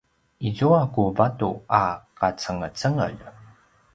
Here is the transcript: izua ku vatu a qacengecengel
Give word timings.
izua 0.47 0.81
ku 0.93 1.01
vatu 1.17 1.49
a 1.81 1.83
qacengecengel 2.19 3.13